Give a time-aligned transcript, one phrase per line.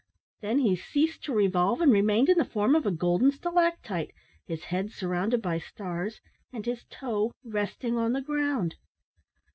[0.41, 4.09] Then he ceased to revolve, and remained in the form of a golden stalactite
[4.47, 8.77] his head surrounded by stars and his toe resting on the ground!